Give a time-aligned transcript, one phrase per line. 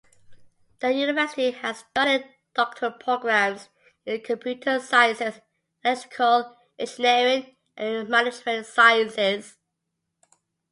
[0.79, 3.69] The university has started doctoral programs
[4.03, 5.41] in Computer Sciences,
[5.83, 9.57] Electrical Engineering, and Management Sciences.